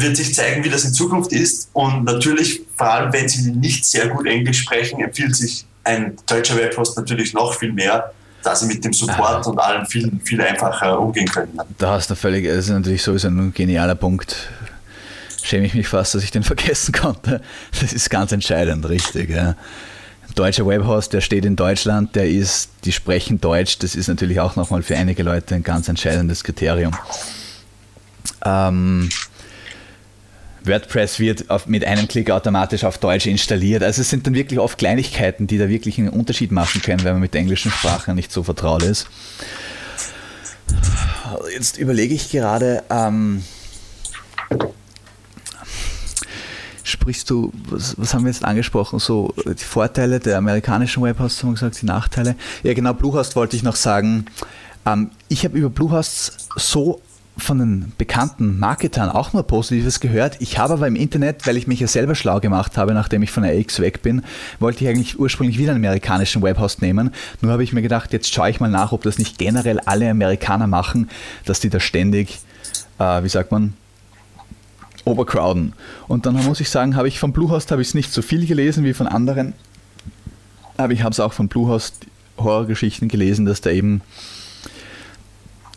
[0.02, 1.70] Wird sich zeigen, wie das in Zukunft ist.
[1.74, 6.56] Und natürlich, vor allem wenn Sie nicht sehr gut Englisch sprechen, empfiehlt sich ein deutscher
[6.58, 8.12] Webhost natürlich noch viel mehr,
[8.44, 11.60] da Sie mit dem Support und allem viel, viel einfacher umgehen können.
[11.78, 14.36] Da hast du völlig, das ist natürlich sowieso ein genialer Punkt
[15.44, 17.42] schäme ich mich fast, dass ich den vergessen konnte.
[17.80, 19.30] Das ist ganz entscheidend, richtig.
[19.30, 19.50] Ja.
[19.50, 24.40] Ein deutscher Webhost, der steht in Deutschland, der ist, die sprechen Deutsch, das ist natürlich
[24.40, 26.96] auch nochmal für einige Leute ein ganz entscheidendes Kriterium.
[28.46, 29.10] Ähm,
[30.64, 33.84] WordPress wird auf, mit einem Klick automatisch auf Deutsch installiert.
[33.84, 37.14] Also es sind dann wirklich oft Kleinigkeiten, die da wirklich einen Unterschied machen können, wenn
[37.14, 39.08] man mit der englischen Sprache nicht so vertraut ist.
[41.54, 43.44] Jetzt überlege ich gerade, ähm,
[46.84, 49.00] sprichst du, was, was, haben wir jetzt angesprochen?
[49.00, 52.36] So die Vorteile der amerikanischen Webhosts, haben wir gesagt, die Nachteile.
[52.64, 54.26] Ja, genau, Bluehost wollte ich noch sagen.
[54.86, 57.02] Ähm, ich habe über Bluehost so
[57.40, 60.38] von den bekannten Marketern auch nur Positives gehört.
[60.40, 63.32] Ich habe aber im Internet, weil ich mich ja selber schlau gemacht habe, nachdem ich
[63.32, 64.24] von der X weg bin,
[64.60, 67.12] wollte ich eigentlich ursprünglich wieder einen amerikanischen Webhost nehmen.
[67.42, 70.10] Nur habe ich mir gedacht, jetzt schaue ich mal nach, ob das nicht generell alle
[70.10, 71.10] Amerikaner machen,
[71.46, 72.40] dass die da ständig,
[73.00, 73.74] äh, wie sagt man,
[75.06, 75.74] overcrowden.
[76.08, 78.46] Und dann muss ich sagen, habe ich von Bluehost habe ich es nicht so viel
[78.46, 79.54] gelesen wie von anderen,
[80.78, 82.06] aber ich habe es auch von Bluehost
[82.38, 84.02] Horrorgeschichten gelesen, dass da eben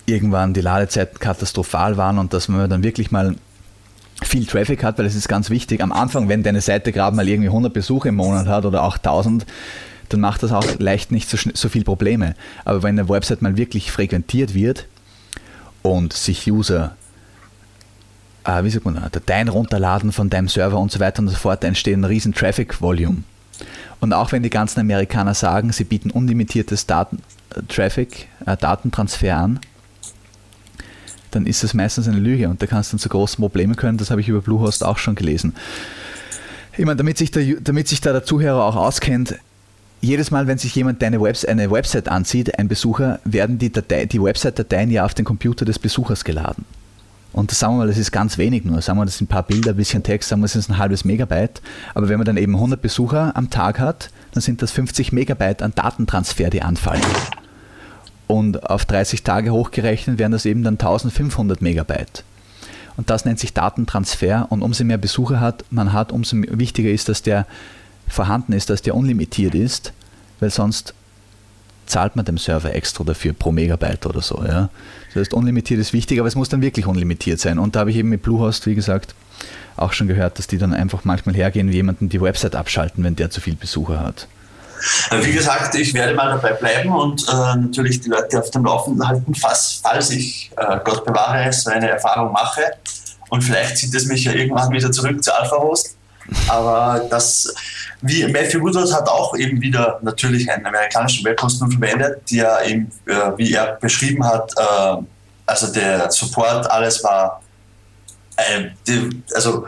[0.06, 3.36] irgendwann die Ladezeiten katastrophal waren und dass man dann wirklich mal
[4.22, 5.82] viel Traffic hat, weil es ist ganz wichtig.
[5.82, 8.96] Am Anfang, wenn deine Seite gerade mal irgendwie 100 Besuche im Monat hat oder auch
[8.96, 9.46] 1000,
[10.08, 12.34] dann macht das auch leicht nicht so, so viel Probleme.
[12.64, 14.86] Aber wenn eine Website mal wirklich frequentiert wird
[15.82, 16.94] und sich User
[18.44, 21.64] äh, wie sagt man, Dateien runterladen von deinem Server und so weiter und so fort,
[21.64, 23.22] entsteht ein riesen Traffic-Volume.
[24.00, 27.22] Und auch wenn die ganzen Amerikaner sagen, sie bieten unlimitiertes Daten,
[27.68, 29.60] Traffic, äh, Datentransfer an,
[31.34, 33.98] dann ist das meistens eine Lüge und da kann es dann zu großen Problemen können.
[33.98, 35.54] Das habe ich über Bluehost auch schon gelesen.
[36.76, 39.36] Ich meine, damit sich, der, damit sich da der Zuhörer auch auskennt,
[40.00, 44.22] jedes Mal, wenn sich jemand deine Webs eine Website ansieht, ein Besucher, werden die, die
[44.22, 46.64] Website-Dateien ja auf den Computer des Besuchers geladen.
[47.32, 48.82] Und sagen wir mal, das ist ganz wenig nur.
[48.82, 50.78] Sagen wir, das sind ein paar Bilder, ein bisschen Text, sagen wir, das ist ein
[50.78, 51.62] halbes Megabyte.
[51.94, 55.62] Aber wenn man dann eben 100 Besucher am Tag hat, dann sind das 50 Megabyte
[55.62, 57.02] an Datentransfer, die anfallen.
[58.32, 62.24] Und auf 30 Tage hochgerechnet wären das eben dann 1500 Megabyte.
[62.96, 64.46] Und das nennt sich Datentransfer.
[64.48, 67.46] Und umso mehr Besucher hat, man hat, umso wichtiger ist, dass der
[68.08, 69.92] vorhanden ist, dass der unlimitiert ist,
[70.40, 70.94] weil sonst
[71.84, 74.42] zahlt man dem Server extra dafür pro Megabyte oder so.
[74.42, 74.70] Ja.
[75.08, 77.58] Das heißt, unlimitiert ist wichtig, aber es muss dann wirklich unlimitiert sein.
[77.58, 79.14] Und da habe ich eben mit Bluehost, wie gesagt,
[79.76, 83.14] auch schon gehört, dass die dann einfach manchmal hergehen und jemanden die Website abschalten, wenn
[83.14, 84.26] der zu viel Besucher hat.
[85.22, 89.06] Wie gesagt, ich werde mal dabei bleiben und äh, natürlich die Leute auf dem Laufenden
[89.06, 92.62] halten, falls, falls ich, äh, Gott bewahre, so eine Erfahrung mache.
[93.28, 95.96] Und vielleicht zieht es mich ja irgendwann wieder zurück zu Alpha-Host.
[96.48, 97.52] Aber das,
[98.00, 103.36] wie Matthew Woodward hat auch eben wieder natürlich einen amerikanischen nur verwendet, der eben, äh,
[103.36, 105.02] wie er beschrieben hat, äh,
[105.46, 107.42] also der Support, alles war,
[108.36, 109.66] äh, die, also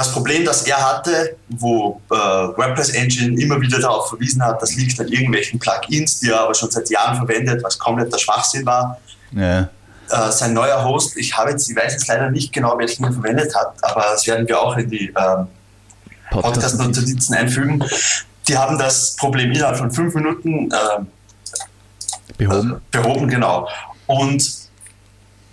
[0.00, 4.74] das Problem, das er hatte, wo äh, WordPress Engine immer wieder darauf verwiesen hat, das
[4.74, 8.98] liegt an irgendwelchen Plugins, die er aber schon seit Jahren verwendet, was kompletter Schwachsinn war.
[9.32, 9.68] Ja.
[10.08, 13.12] Äh, sein neuer Host, ich habe jetzt, ich weiß jetzt leider nicht genau, welchen er
[13.12, 15.48] verwendet hat, aber das werden wir auch in die ähm,
[16.30, 17.84] Podcast-Notizen einfügen.
[18.48, 21.04] Die haben das Problem innerhalb von fünf Minuten äh,
[22.38, 22.80] behoben.
[22.90, 23.68] Behoben, genau.
[24.06, 24.69] Und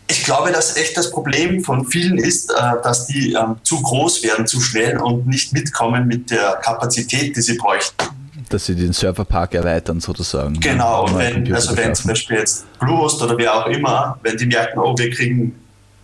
[0.10, 4.24] ich glaube, dass echt das Problem von vielen ist, äh, dass die ähm, zu groß
[4.24, 8.08] werden, zu schnell und nicht mitkommen mit der Kapazität, die sie bräuchten.
[8.50, 10.58] Dass sie den Serverpark erweitern sozusagen.
[10.62, 14.46] Genau, und wenn, also wenn zum Beispiel jetzt Bluehost oder wer auch immer, wenn die
[14.46, 15.54] merken, oh, wir kriegen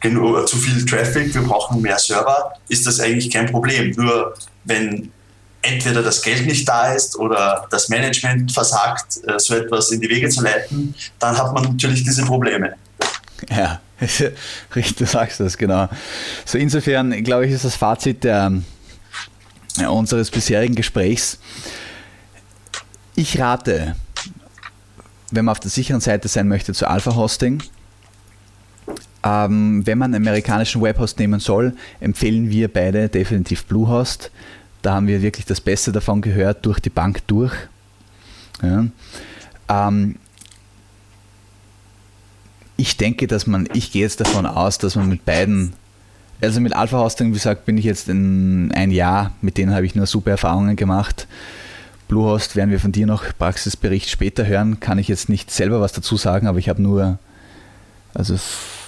[0.01, 3.91] genug, zu viel Traffic, wir brauchen mehr Server, ist das eigentlich kein Problem.
[3.95, 4.33] Nur
[4.65, 5.09] wenn
[5.61, 10.09] entweder das Geld nicht da ist oder das Management versagt, äh, so etwas in die
[10.09, 12.75] Wege zu leiten, dann hat man natürlich diese Probleme.
[13.49, 13.81] Ja,
[14.75, 15.89] richtig, du sagst das, genau.
[16.45, 18.51] So insofern, glaube ich, ist das Fazit der,
[19.87, 21.39] unseres bisherigen Gesprächs.
[23.15, 23.95] Ich rate,
[25.31, 27.63] wenn man auf der sicheren Seite sein möchte, zu Alpha Hosting.
[29.23, 34.31] Ähm, wenn man einen amerikanischen Webhost nehmen soll, empfehlen wir beide definitiv Bluehost.
[34.81, 37.53] Da haben wir wirklich das Beste davon gehört, durch die Bank durch.
[38.61, 38.85] Ja.
[39.69, 40.17] Ähm,
[42.77, 45.73] ich denke, dass man, ich gehe jetzt davon aus, dass man mit beiden,
[46.41, 49.85] also mit Alpha Hosting, wie gesagt, bin ich jetzt in ein Jahr, mit denen habe
[49.85, 51.27] ich nur super Erfahrungen gemacht.
[52.07, 55.93] Bluehost werden wir von dir noch Praxisbericht später hören, kann ich jetzt nicht selber was
[55.93, 57.17] dazu sagen, aber ich habe nur,
[58.13, 58.35] also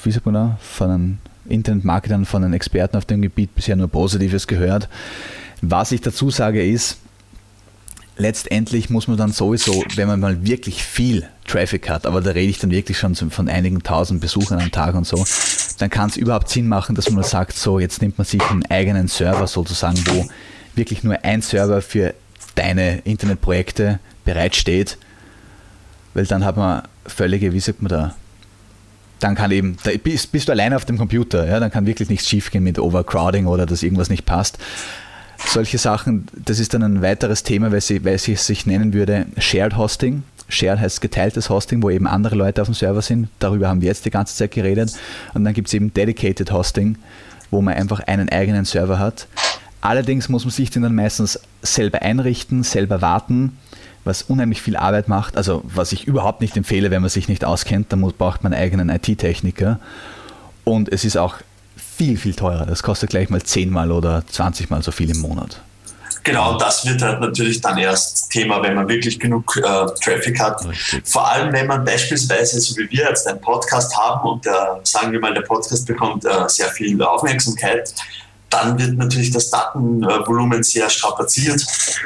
[0.04, 1.18] wie sagt man da, von den
[1.48, 4.90] Internetmarketern, von den Experten auf dem Gebiet bisher nur Positives gehört.
[5.62, 6.98] Was ich dazu sage ist,
[8.18, 12.50] letztendlich muss man dann sowieso, wenn man mal wirklich viel Traffic hat, aber da rede
[12.50, 15.26] ich dann wirklich schon von einigen tausend Besuchern am Tag und so,
[15.78, 18.66] dann kann es überhaupt Sinn machen, dass man sagt, so jetzt nimmt man sich einen
[18.68, 20.28] eigenen Server sozusagen, wo
[20.76, 22.14] wirklich nur ein Server für
[22.56, 24.98] deine Internetprojekte bereitsteht,
[26.14, 28.16] weil dann hat man völlige, wie sagt man da,
[29.20, 32.10] dann kann eben, da bist, bist du alleine auf dem Computer, ja, dann kann wirklich
[32.10, 34.58] nichts schiefgehen mit Overcrowding oder dass irgendwas nicht passt
[35.38, 39.26] solche Sachen, das ist dann ein weiteres Thema, weil, sie, weil sie sich nennen würde
[39.38, 40.24] Shared Hosting.
[40.48, 43.30] Shared heißt geteiltes Hosting, wo eben andere Leute auf dem Server sind.
[43.40, 44.94] Darüber haben wir jetzt die ganze Zeit geredet.
[45.34, 46.98] Und dann gibt es eben Dedicated Hosting,
[47.52, 49.28] wo man einfach einen eigenen Server hat.
[49.82, 53.58] Allerdings muss man sich den dann meistens selber einrichten, selber warten,
[54.04, 55.38] was unheimlich viel Arbeit macht.
[55.38, 58.54] Also was ich überhaupt nicht empfehle, wenn man sich nicht auskennt, dann muss, braucht man
[58.54, 59.80] einen eigenen IT-Techniker.
[60.64, 61.36] Und es ist auch
[61.98, 62.66] viel, viel teurer.
[62.66, 65.62] Das kostet gleich mal zehnmal oder 20 mal so viel im Monat.
[66.24, 69.62] Genau, das wird halt natürlich dann erst Thema, wenn man wirklich genug äh,
[70.04, 70.66] Traffic hat.
[70.68, 71.08] Richtig.
[71.08, 75.12] Vor allem, wenn man beispielsweise, so wie wir jetzt einen Podcast haben und der, sagen
[75.12, 77.94] wir mal, der Podcast bekommt äh, sehr viel Aufmerksamkeit,
[78.50, 81.64] dann wird natürlich das Datenvolumen sehr strapaziert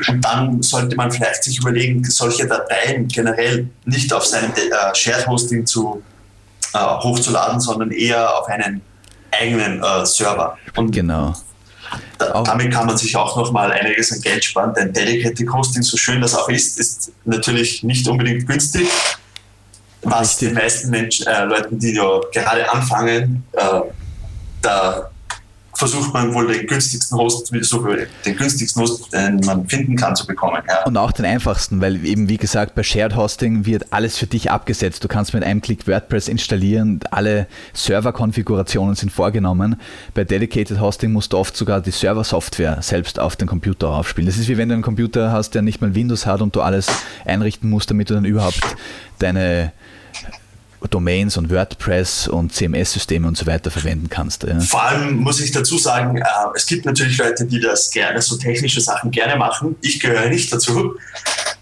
[0.09, 5.27] und dann sollte man vielleicht sich überlegen, solche Dateien generell nicht auf seinem äh, Shared
[5.27, 6.03] Hosting zu,
[6.73, 8.81] äh, hochzuladen, sondern eher auf einen
[9.31, 10.57] eigenen äh, Server.
[10.75, 11.33] Und genau.
[12.17, 15.97] Da, damit kann man sich auch nochmal einiges an Geld sparen, denn Dedicated Hosting, so
[15.97, 18.87] schön das auch ist, ist natürlich nicht unbedingt günstig.
[20.03, 20.49] Was Richtig.
[20.49, 23.81] die meisten Menschen, äh, Leuten, die ja gerade anfangen, äh,
[24.61, 25.09] da
[25.73, 30.61] versucht man wohl den günstigsten Host, den günstigsten Host, den man finden kann, zu bekommen.
[30.67, 30.83] Ja.
[30.85, 34.51] Und auch den einfachsten, weil eben wie gesagt, bei Shared Hosting wird alles für dich
[34.51, 35.03] abgesetzt.
[35.03, 39.77] Du kannst mit einem Klick WordPress installieren, alle Serverkonfigurationen sind vorgenommen.
[40.13, 44.27] Bei Dedicated Hosting musst du oft sogar die Server-Software selbst auf den Computer aufspielen.
[44.27, 46.61] Das ist wie wenn du einen Computer hast, der nicht mal Windows hat und du
[46.61, 46.87] alles
[47.25, 48.75] einrichten musst, damit du dann überhaupt
[49.19, 49.71] deine
[50.89, 54.43] Domains und WordPress und CMS-Systeme und so weiter verwenden kannst.
[54.43, 54.59] Ja.
[54.59, 56.23] Vor allem muss ich dazu sagen, äh,
[56.55, 59.75] es gibt natürlich Leute, die das gerne, so technische Sachen gerne machen.
[59.81, 60.95] Ich gehöre nicht dazu.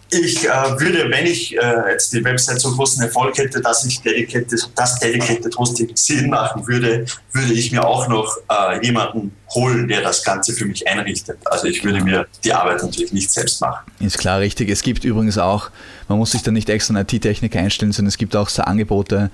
[0.09, 4.01] Ich äh, würde, wenn ich äh, jetzt die Website so großen Erfolg hätte, dass ich
[4.01, 9.87] dedicated, das Dedicated Hosting Sinn machen würde, würde ich mir auch noch äh, jemanden holen,
[9.87, 11.39] der das Ganze für mich einrichtet.
[11.45, 13.91] Also ich würde mir die Arbeit natürlich nicht selbst machen.
[13.99, 14.69] Ist klar, richtig.
[14.69, 15.71] Es gibt übrigens auch,
[16.07, 19.29] man muss sich da nicht extra einen IT-Techniker einstellen, sondern es gibt auch so Angebote,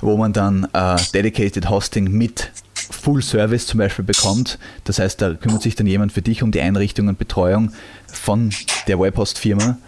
[0.00, 2.50] wo man dann äh, Dedicated Hosting mit
[2.90, 4.58] Full Service zum Beispiel bekommt.
[4.84, 7.72] Das heißt, da kümmert sich dann jemand für dich um die Einrichtung und Betreuung
[8.06, 8.50] von
[8.86, 9.78] der Webhost-Firma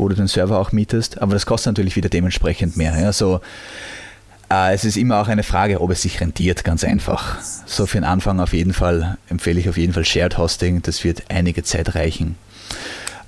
[0.00, 2.98] wo du den Server auch mietest, aber das kostet natürlich wieder dementsprechend mehr.
[2.98, 3.10] Ja,
[4.50, 7.38] äh, es ist immer auch eine Frage, ob es sich rentiert, ganz einfach.
[7.66, 11.04] So für den Anfang auf jeden Fall empfehle ich auf jeden Fall Shared Hosting, das
[11.04, 12.36] wird einige Zeit reichen.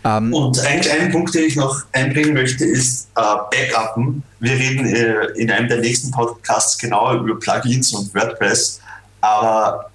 [0.04, 4.22] Ähm, und ein, ein Punkt, den ich noch einbringen möchte, ist äh, Backuppen.
[4.40, 8.80] Wir reden äh, in einem der nächsten Podcasts genauer über Plugins und WordPress,
[9.20, 9.90] aber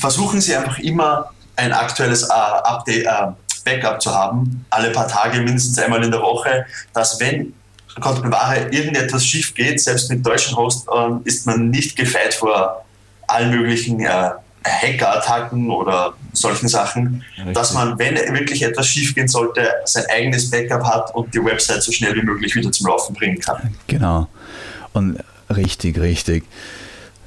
[0.00, 3.26] versuchen Sie einfach immer ein aktuelles äh, Update, äh,
[3.64, 7.54] Backup zu haben, alle paar Tage, mindestens einmal in der Woche, dass wenn
[8.00, 12.84] Gott bewahre, irgendetwas schief geht, selbst mit deutschen Host, äh, ist man nicht gefeit vor
[13.26, 14.30] allen möglichen äh,
[14.64, 17.54] Hacker-Attacken oder solchen Sachen, Richtig.
[17.54, 21.82] dass man, wenn wirklich etwas schief gehen sollte, sein eigenes Backup hat und die Website
[21.82, 23.74] so schnell wie möglich wieder zum Laufen bringen kann.
[23.86, 24.28] Genau.
[24.92, 25.18] Und
[25.50, 26.44] richtig, richtig.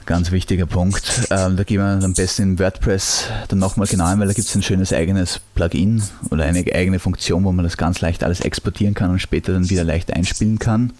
[0.06, 1.28] Ganz wichtiger Punkt.
[1.32, 4.48] Ähm, da gehen wir am besten in WordPress dann nochmal genau ein, weil da gibt
[4.48, 8.42] es ein schönes eigenes Plugin oder eine eigene Funktion, wo man das ganz leicht alles
[8.42, 10.94] exportieren kann und später dann wieder leicht einspielen kann.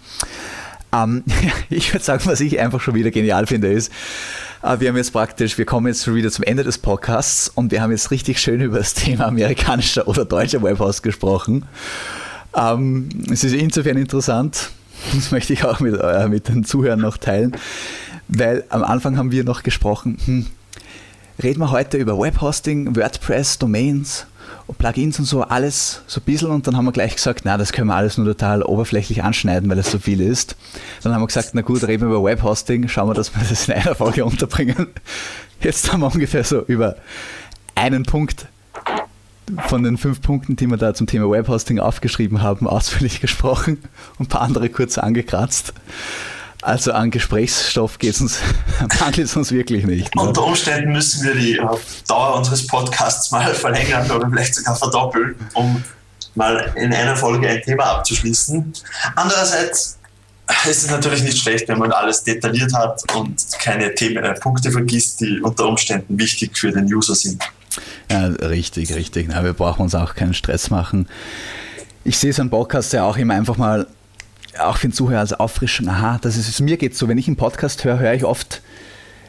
[0.92, 1.22] Ähm,
[1.70, 3.92] ich würde sagen, was ich einfach schon wieder genial finde, ist,
[4.62, 7.70] äh, wir haben jetzt praktisch, wir kommen jetzt schon wieder zum Ende des Podcasts und
[7.70, 11.64] wir haben jetzt richtig schön über das Thema amerikanischer oder deutscher Webhost gesprochen.
[12.56, 14.70] Ähm, es ist insofern interessant,
[15.14, 17.52] das möchte ich auch mit, äh, mit den Zuhörern noch teilen,
[18.28, 20.46] weil am Anfang haben wir noch gesprochen, hm,
[21.42, 24.26] reden wir heute über Webhosting, WordPress, Domains
[24.78, 27.72] Plugins und so, alles so ein bisschen und dann haben wir gleich gesagt, na, das
[27.72, 30.56] können wir alles nur total oberflächlich anschneiden, weil es so viel ist.
[31.02, 33.68] Dann haben wir gesagt, na gut, reden wir über Webhosting, schauen wir, dass wir das
[33.68, 34.88] in einer Folge unterbringen.
[35.60, 36.96] Jetzt haben wir ungefähr so über
[37.74, 38.46] einen Punkt
[39.68, 43.78] von den fünf Punkten, die wir da zum Thema Webhosting aufgeschrieben haben, ausführlich gesprochen
[44.18, 45.72] und ein paar andere kurz angekratzt.
[46.62, 48.40] Also an Gesprächsstoff geht uns,
[49.00, 50.14] mangelt es uns wirklich nicht.
[50.14, 50.22] Ne?
[50.22, 51.66] Unter Umständen müssen wir die äh,
[52.08, 55.82] Dauer unseres Podcasts mal verlängern oder vielleicht sogar verdoppeln, um
[56.34, 58.72] mal in einer Folge ein Thema abzuschließen.
[59.14, 59.98] Andererseits
[60.68, 64.70] ist es natürlich nicht schlecht, wenn man alles detailliert hat und keine Themen, äh, Punkte
[64.70, 67.42] vergisst, die unter Umständen wichtig für den User sind.
[68.10, 69.26] Ja, richtig, richtig.
[69.28, 71.08] Na, wir brauchen uns auch keinen Stress machen.
[72.04, 73.86] Ich sehe so einen Podcast ja auch immer einfach mal,
[74.58, 75.88] auch für den Zuhörer als Auffrischung.
[75.88, 76.60] Aha, das ist es.
[76.60, 78.62] Mir geht so, wenn ich einen Podcast höre, höre ich oft,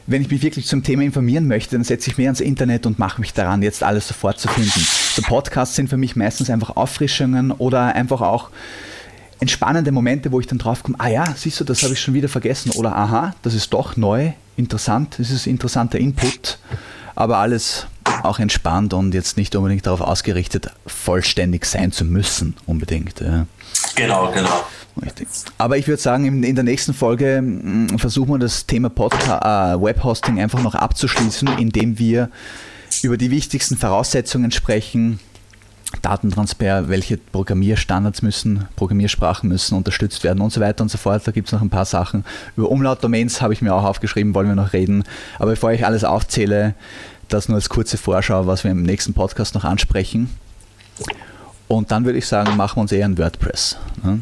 [0.06, 2.98] wenn ich mich wirklich zum Thema informieren möchte, dann setze ich mich ans Internet und
[2.98, 4.80] mache mich daran, jetzt alles sofort zu finden.
[5.14, 8.50] So Podcasts sind für mich meistens einfach Auffrischungen oder einfach auch
[9.40, 12.14] entspannende Momente, wo ich dann drauf komme, ah ja, siehst du, das habe ich schon
[12.14, 16.58] wieder vergessen oder aha, das ist doch neu, interessant, das ist interessanter Input,
[17.14, 17.86] aber alles
[18.22, 23.20] auch entspannt und jetzt nicht unbedingt darauf ausgerichtet, vollständig sein zu müssen, unbedingt.
[23.20, 23.46] Ja.
[23.98, 24.64] Genau, genau.
[25.02, 25.28] Richtig.
[25.58, 30.40] Aber ich würde sagen, in, der nächsten Folge mm, versuchen wir das Thema äh, Webhosting
[30.40, 32.30] einfach noch abzuschließen, indem wir
[33.02, 35.20] über die wichtigsten Voraussetzungen sprechen,
[36.02, 41.26] Datentransfer, welche Programmierstandards müssen, Programmiersprachen müssen unterstützt werden und so weiter und so fort.
[41.26, 42.24] Da gibt es noch ein paar Sachen.
[42.56, 45.04] Über Umlautdomains habe ich mir auch aufgeschrieben, wollen wir noch reden.
[45.38, 46.74] Aber bevor ich alles aufzähle,
[47.28, 50.30] das nur als kurze Vorschau, was wir im nächsten Podcast noch ansprechen.
[51.68, 53.76] Und dann würde ich sagen, machen wir uns eher ein WordPress.
[54.02, 54.20] Ne?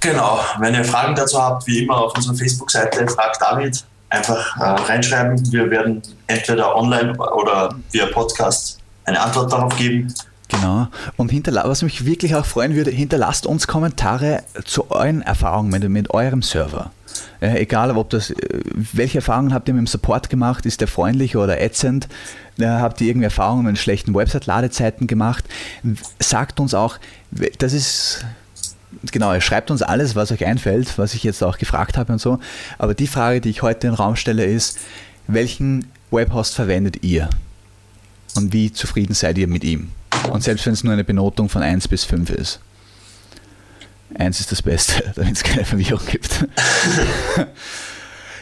[0.00, 4.64] Genau, wenn ihr Fragen dazu habt, wie immer auf unserer Facebook-Seite, fragt David, einfach äh,
[4.64, 5.40] reinschreiben.
[5.52, 10.12] Wir werden entweder online oder via Podcast eine Antwort darauf geben.
[10.48, 10.88] Genau.
[11.16, 16.10] Und was mich wirklich auch freuen würde, hinterlasst uns Kommentare zu euren Erfahrungen mit, mit
[16.10, 16.90] eurem Server.
[17.40, 18.36] Äh, egal, ob das, äh,
[18.74, 20.66] welche Erfahrungen habt ihr mit dem Support gemacht?
[20.66, 22.08] Ist der freundlich oder ätzend?
[22.58, 25.44] Äh, habt ihr irgendeine Erfahrungen mit schlechten Website-Ladezeiten gemacht?
[26.18, 26.98] Sagt uns auch,
[27.58, 28.24] das ist
[29.10, 32.38] genau, schreibt uns alles, was euch einfällt, was ich jetzt auch gefragt habe und so.
[32.78, 34.78] Aber die Frage, die ich heute in den Raum stelle, ist,
[35.26, 37.30] welchen Webhost verwendet ihr?
[38.36, 39.90] Und wie zufrieden seid ihr mit ihm?
[40.30, 42.60] Und selbst wenn es nur eine Benotung von 1 bis 5 ist.
[44.14, 46.46] 1 ist das Beste, damit es keine Verwirrung gibt.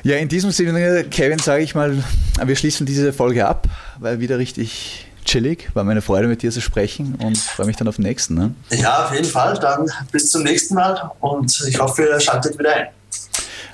[0.03, 2.03] ja, in diesem Sinne, Kevin, sage ich mal,
[2.43, 3.67] wir schließen diese Folge ab,
[3.99, 5.69] weil wieder richtig chillig.
[5.75, 8.35] War meine Freude, mit dir zu sprechen und freue mich dann auf den nächsten.
[8.35, 8.55] Ne?
[8.71, 9.59] Ja, auf jeden Fall.
[9.59, 12.87] Dann bis zum nächsten Mal und ich hoffe, ihr schaltet wieder ein.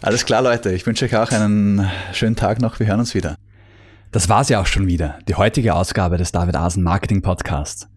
[0.03, 0.73] Alles klar, Leute.
[0.73, 2.79] Ich wünsche euch auch einen schönen Tag noch.
[2.79, 3.37] Wir hören uns wieder.
[4.13, 7.89] Das war's ja auch schon wieder, die heutige Ausgabe des David Asen Marketing Podcasts.